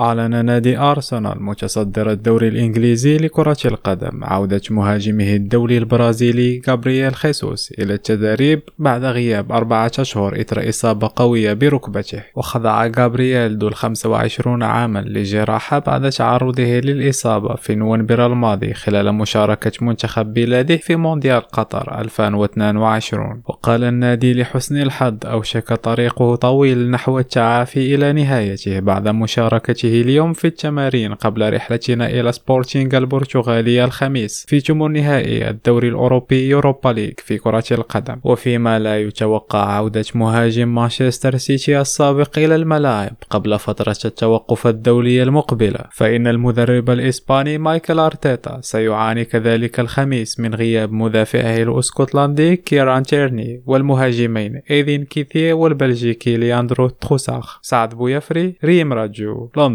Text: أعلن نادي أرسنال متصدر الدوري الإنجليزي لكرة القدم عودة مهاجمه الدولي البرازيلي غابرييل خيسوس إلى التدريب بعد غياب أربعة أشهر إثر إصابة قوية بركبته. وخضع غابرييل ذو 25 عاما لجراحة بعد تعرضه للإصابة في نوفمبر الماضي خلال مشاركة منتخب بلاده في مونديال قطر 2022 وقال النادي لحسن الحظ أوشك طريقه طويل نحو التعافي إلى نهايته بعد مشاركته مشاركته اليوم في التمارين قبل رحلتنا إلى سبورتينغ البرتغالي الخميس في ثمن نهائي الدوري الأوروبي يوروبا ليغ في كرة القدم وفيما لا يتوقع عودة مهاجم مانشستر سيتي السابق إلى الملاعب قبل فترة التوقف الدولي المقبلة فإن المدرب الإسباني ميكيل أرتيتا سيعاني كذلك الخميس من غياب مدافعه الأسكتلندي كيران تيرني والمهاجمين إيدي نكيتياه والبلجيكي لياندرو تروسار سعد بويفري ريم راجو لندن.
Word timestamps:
أعلن 0.00 0.44
نادي 0.44 0.78
أرسنال 0.78 1.42
متصدر 1.42 2.10
الدوري 2.10 2.48
الإنجليزي 2.48 3.16
لكرة 3.16 3.56
القدم 3.64 4.24
عودة 4.24 4.60
مهاجمه 4.70 5.34
الدولي 5.34 5.78
البرازيلي 5.78 6.62
غابرييل 6.68 7.14
خيسوس 7.14 7.72
إلى 7.78 7.94
التدريب 7.94 8.62
بعد 8.78 9.04
غياب 9.04 9.52
أربعة 9.52 9.92
أشهر 9.98 10.40
إثر 10.40 10.68
إصابة 10.68 11.10
قوية 11.16 11.52
بركبته. 11.52 12.22
وخضع 12.36 12.86
غابرييل 12.86 13.58
ذو 13.58 13.70
25 13.70 14.62
عاما 14.62 14.98
لجراحة 14.98 15.78
بعد 15.78 16.10
تعرضه 16.10 16.62
للإصابة 16.62 17.54
في 17.54 17.74
نوفمبر 17.74 18.26
الماضي 18.26 18.74
خلال 18.74 19.14
مشاركة 19.14 19.72
منتخب 19.80 20.34
بلاده 20.34 20.76
في 20.76 20.96
مونديال 20.96 21.40
قطر 21.40 22.00
2022 22.00 23.42
وقال 23.46 23.84
النادي 23.84 24.34
لحسن 24.34 24.76
الحظ 24.82 25.14
أوشك 25.24 25.72
طريقه 25.72 26.34
طويل 26.34 26.90
نحو 26.90 27.18
التعافي 27.18 27.94
إلى 27.94 28.12
نهايته 28.12 28.80
بعد 28.80 29.08
مشاركته 29.08 29.83
مشاركته 29.84 30.00
اليوم 30.00 30.32
في 30.32 30.46
التمارين 30.46 31.14
قبل 31.14 31.54
رحلتنا 31.54 32.06
إلى 32.10 32.32
سبورتينغ 32.32 32.96
البرتغالي 32.96 33.84
الخميس 33.84 34.46
في 34.48 34.60
ثمن 34.60 34.92
نهائي 34.92 35.50
الدوري 35.50 35.88
الأوروبي 35.88 36.48
يوروبا 36.48 36.88
ليغ 36.88 37.12
في 37.18 37.38
كرة 37.38 37.64
القدم 37.72 38.16
وفيما 38.24 38.78
لا 38.78 39.00
يتوقع 39.00 39.58
عودة 39.58 40.04
مهاجم 40.14 40.74
مانشستر 40.74 41.36
سيتي 41.36 41.80
السابق 41.80 42.38
إلى 42.38 42.54
الملاعب 42.54 43.16
قبل 43.30 43.58
فترة 43.58 43.96
التوقف 44.04 44.66
الدولي 44.66 45.22
المقبلة 45.22 45.80
فإن 45.92 46.26
المدرب 46.26 46.90
الإسباني 46.90 47.58
ميكيل 47.58 47.98
أرتيتا 47.98 48.60
سيعاني 48.60 49.24
كذلك 49.24 49.80
الخميس 49.80 50.40
من 50.40 50.54
غياب 50.54 50.92
مدافعه 50.92 51.62
الأسكتلندي 51.62 52.56
كيران 52.56 53.02
تيرني 53.02 53.62
والمهاجمين 53.66 54.62
إيدي 54.70 55.04
نكيتياه 55.04 55.52
والبلجيكي 55.52 56.36
لياندرو 56.36 56.88
تروسار 56.88 57.58
سعد 57.62 57.94
بويفري 57.94 58.54
ريم 58.64 58.92
راجو 58.92 59.50
لندن. 59.56 59.73